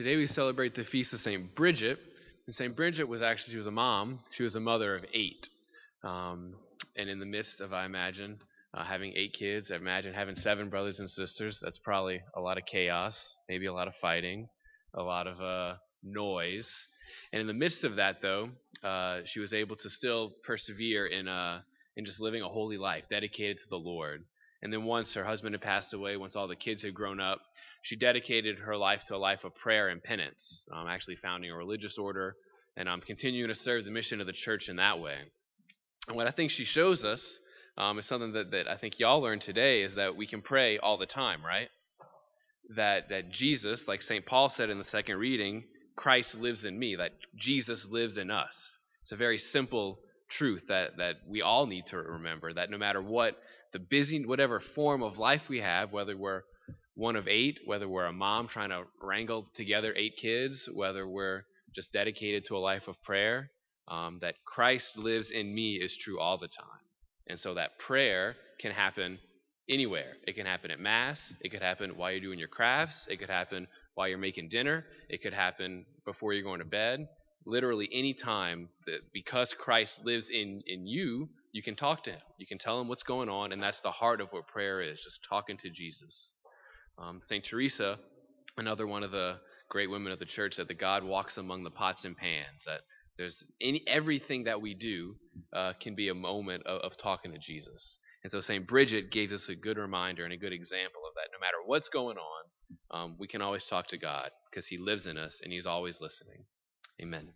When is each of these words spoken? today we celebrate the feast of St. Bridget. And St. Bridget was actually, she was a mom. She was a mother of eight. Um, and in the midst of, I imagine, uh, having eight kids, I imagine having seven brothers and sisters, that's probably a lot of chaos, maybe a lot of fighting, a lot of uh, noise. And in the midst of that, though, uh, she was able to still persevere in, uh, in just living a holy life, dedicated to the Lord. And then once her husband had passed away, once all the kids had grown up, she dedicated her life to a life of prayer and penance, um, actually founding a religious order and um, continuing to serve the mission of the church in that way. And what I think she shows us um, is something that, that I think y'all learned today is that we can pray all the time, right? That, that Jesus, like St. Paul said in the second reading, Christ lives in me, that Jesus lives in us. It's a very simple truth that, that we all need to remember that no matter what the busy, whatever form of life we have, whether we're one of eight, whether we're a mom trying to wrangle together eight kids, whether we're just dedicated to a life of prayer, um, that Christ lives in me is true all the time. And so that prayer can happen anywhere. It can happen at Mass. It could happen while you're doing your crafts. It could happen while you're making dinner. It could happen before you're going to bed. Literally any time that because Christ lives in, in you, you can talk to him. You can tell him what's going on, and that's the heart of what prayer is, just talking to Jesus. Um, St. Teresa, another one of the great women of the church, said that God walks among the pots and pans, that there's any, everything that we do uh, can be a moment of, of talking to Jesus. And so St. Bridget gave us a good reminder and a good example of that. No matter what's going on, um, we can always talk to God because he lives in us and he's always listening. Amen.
today 0.00 0.16
we 0.16 0.26
celebrate 0.28 0.74
the 0.74 0.84
feast 0.84 1.12
of 1.12 1.20
St. 1.20 1.54
Bridget. 1.54 1.98
And 2.46 2.54
St. 2.54 2.74
Bridget 2.74 3.04
was 3.04 3.20
actually, 3.20 3.52
she 3.52 3.58
was 3.58 3.66
a 3.66 3.70
mom. 3.70 4.20
She 4.34 4.42
was 4.42 4.54
a 4.54 4.60
mother 4.60 4.94
of 4.96 5.04
eight. 5.12 5.46
Um, 6.02 6.54
and 6.96 7.10
in 7.10 7.20
the 7.20 7.26
midst 7.26 7.60
of, 7.60 7.74
I 7.74 7.84
imagine, 7.84 8.38
uh, 8.72 8.82
having 8.82 9.12
eight 9.14 9.36
kids, 9.38 9.70
I 9.70 9.74
imagine 9.76 10.14
having 10.14 10.36
seven 10.36 10.70
brothers 10.70 11.00
and 11.00 11.10
sisters, 11.10 11.58
that's 11.60 11.76
probably 11.76 12.22
a 12.34 12.40
lot 12.40 12.56
of 12.56 12.64
chaos, 12.64 13.14
maybe 13.46 13.66
a 13.66 13.74
lot 13.74 13.88
of 13.88 13.94
fighting, 14.00 14.48
a 14.94 15.02
lot 15.02 15.26
of 15.26 15.38
uh, 15.38 15.74
noise. 16.02 16.66
And 17.34 17.42
in 17.42 17.46
the 17.46 17.52
midst 17.52 17.84
of 17.84 17.96
that, 17.96 18.22
though, 18.22 18.48
uh, 18.82 19.20
she 19.26 19.40
was 19.40 19.52
able 19.52 19.76
to 19.76 19.90
still 19.90 20.32
persevere 20.46 21.08
in, 21.08 21.28
uh, 21.28 21.60
in 21.98 22.06
just 22.06 22.20
living 22.20 22.40
a 22.40 22.48
holy 22.48 22.78
life, 22.78 23.04
dedicated 23.10 23.58
to 23.58 23.68
the 23.68 23.76
Lord. 23.76 24.24
And 24.62 24.72
then 24.72 24.84
once 24.84 25.14
her 25.14 25.24
husband 25.24 25.54
had 25.54 25.62
passed 25.62 25.94
away, 25.94 26.16
once 26.16 26.36
all 26.36 26.48
the 26.48 26.56
kids 26.56 26.82
had 26.82 26.94
grown 26.94 27.20
up, 27.20 27.40
she 27.82 27.96
dedicated 27.96 28.58
her 28.58 28.76
life 28.76 29.00
to 29.08 29.16
a 29.16 29.18
life 29.18 29.44
of 29.44 29.54
prayer 29.54 29.88
and 29.88 30.02
penance, 30.02 30.64
um, 30.72 30.86
actually 30.86 31.16
founding 31.16 31.50
a 31.50 31.56
religious 31.56 31.96
order 31.96 32.36
and 32.76 32.88
um, 32.88 33.00
continuing 33.00 33.48
to 33.48 33.54
serve 33.54 33.84
the 33.84 33.90
mission 33.90 34.20
of 34.20 34.26
the 34.26 34.32
church 34.32 34.68
in 34.68 34.76
that 34.76 35.00
way. 35.00 35.16
And 36.08 36.16
what 36.16 36.26
I 36.26 36.30
think 36.30 36.50
she 36.50 36.64
shows 36.64 37.04
us 37.04 37.24
um, 37.78 37.98
is 37.98 38.06
something 38.06 38.32
that, 38.32 38.50
that 38.50 38.68
I 38.68 38.76
think 38.76 38.98
y'all 38.98 39.22
learned 39.22 39.42
today 39.42 39.82
is 39.82 39.94
that 39.96 40.16
we 40.16 40.26
can 40.26 40.42
pray 40.42 40.78
all 40.78 40.98
the 40.98 41.06
time, 41.06 41.44
right? 41.44 41.68
That, 42.76 43.08
that 43.08 43.30
Jesus, 43.32 43.82
like 43.88 44.02
St. 44.02 44.26
Paul 44.26 44.52
said 44.56 44.70
in 44.70 44.78
the 44.78 44.84
second 44.84 45.16
reading, 45.16 45.64
Christ 45.96 46.34
lives 46.34 46.64
in 46.64 46.78
me, 46.78 46.96
that 46.96 47.12
Jesus 47.36 47.86
lives 47.90 48.16
in 48.16 48.30
us. 48.30 48.54
It's 49.02 49.12
a 49.12 49.16
very 49.16 49.38
simple 49.38 49.98
truth 50.38 50.62
that, 50.68 50.96
that 50.98 51.16
we 51.28 51.42
all 51.42 51.66
need 51.66 51.84
to 51.90 51.96
remember 51.96 52.52
that 52.54 52.70
no 52.70 52.78
matter 52.78 53.02
what 53.02 53.36
the 53.72 53.78
busy, 53.78 54.24
whatever 54.24 54.62
form 54.74 55.02
of 55.02 55.18
life 55.18 55.42
we 55.48 55.58
have, 55.58 55.92
whether 55.92 56.16
we're 56.16 56.42
one 56.94 57.16
of 57.16 57.28
eight, 57.28 57.60
whether 57.64 57.88
we're 57.88 58.06
a 58.06 58.12
mom 58.12 58.48
trying 58.48 58.70
to 58.70 58.82
wrangle 59.02 59.46
together 59.56 59.94
eight 59.96 60.14
kids, 60.20 60.68
whether 60.74 61.08
we're 61.08 61.44
just 61.74 61.92
dedicated 61.92 62.44
to 62.46 62.56
a 62.56 62.58
life 62.58 62.82
of 62.88 63.00
prayer, 63.02 63.50
um, 63.88 64.18
that 64.20 64.34
Christ 64.44 64.96
lives 64.96 65.30
in 65.30 65.54
me 65.54 65.74
is 65.74 65.96
true 66.04 66.20
all 66.20 66.38
the 66.38 66.48
time. 66.48 66.80
And 67.28 67.38
so 67.38 67.54
that 67.54 67.78
prayer 67.78 68.36
can 68.60 68.72
happen 68.72 69.18
anywhere. 69.68 70.14
It 70.26 70.34
can 70.34 70.46
happen 70.46 70.70
at 70.70 70.80
Mass. 70.80 71.18
It 71.40 71.50
could 71.50 71.62
happen 71.62 71.96
while 71.96 72.10
you're 72.10 72.20
doing 72.20 72.38
your 72.38 72.48
crafts. 72.48 73.06
It 73.08 73.20
could 73.20 73.30
happen 73.30 73.68
while 73.94 74.08
you're 74.08 74.18
making 74.18 74.48
dinner. 74.48 74.84
It 75.08 75.22
could 75.22 75.32
happen 75.32 75.86
before 76.04 76.32
you're 76.32 76.42
going 76.42 76.58
to 76.58 76.64
bed. 76.64 77.08
Literally 77.46 77.88
any 77.92 78.14
time 78.14 78.68
that 78.86 79.00
because 79.12 79.54
Christ 79.58 79.92
lives 80.04 80.26
in, 80.30 80.62
in 80.66 80.86
you, 80.86 81.28
you 81.52 81.62
can 81.62 81.74
talk 81.74 82.04
to 82.04 82.10
him. 82.10 82.20
You 82.38 82.46
can 82.46 82.58
tell 82.58 82.80
him 82.80 82.88
what's 82.88 83.02
going 83.02 83.28
on, 83.28 83.52
and 83.52 83.62
that's 83.62 83.80
the 83.82 83.90
heart 83.90 84.20
of 84.20 84.28
what 84.30 84.46
prayer 84.46 84.80
is, 84.80 84.98
just 85.02 85.18
talking 85.28 85.56
to 85.58 85.70
Jesus. 85.70 86.32
Um, 86.98 87.20
St. 87.28 87.44
Teresa, 87.48 87.96
another 88.56 88.86
one 88.86 89.02
of 89.02 89.10
the 89.10 89.36
great 89.68 89.90
women 89.90 90.12
of 90.12 90.18
the 90.18 90.26
church, 90.26 90.54
said 90.56 90.68
that 90.68 90.78
God 90.78 91.02
walks 91.02 91.36
among 91.36 91.64
the 91.64 91.70
pots 91.70 92.04
and 92.04 92.16
pans, 92.16 92.60
that 92.66 92.80
there's 93.16 93.44
any, 93.60 93.82
everything 93.86 94.44
that 94.44 94.60
we 94.60 94.74
do 94.74 95.14
uh, 95.52 95.72
can 95.80 95.94
be 95.94 96.08
a 96.08 96.14
moment 96.14 96.66
of, 96.66 96.80
of 96.82 96.92
talking 97.02 97.32
to 97.32 97.38
Jesus. 97.38 97.98
And 98.22 98.30
so 98.30 98.40
St. 98.40 98.66
Bridget 98.66 99.10
gave 99.10 99.32
us 99.32 99.46
a 99.48 99.54
good 99.54 99.78
reminder 99.78 100.24
and 100.24 100.32
a 100.32 100.36
good 100.36 100.52
example 100.52 101.02
of 101.08 101.14
that. 101.14 101.28
No 101.32 101.40
matter 101.40 101.56
what's 101.64 101.88
going 101.88 102.16
on, 102.16 102.44
um, 102.90 103.16
we 103.18 103.26
can 103.26 103.42
always 103.42 103.64
talk 103.68 103.88
to 103.88 103.98
God 103.98 104.30
because 104.50 104.66
he 104.68 104.78
lives 104.78 105.06
in 105.06 105.16
us 105.16 105.32
and 105.42 105.52
he's 105.52 105.66
always 105.66 105.96
listening. 106.00 106.44
Amen. 107.02 107.28